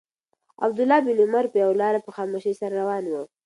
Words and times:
عبدالله 0.63 0.99
بن 0.99 1.17
عمر 1.25 1.45
پر 1.51 1.57
یوه 1.63 1.79
لاره 1.81 1.99
په 2.03 2.11
خاموشۍ 2.15 2.53
سره 2.61 2.73
روان 2.81 3.03
و. 3.07 3.13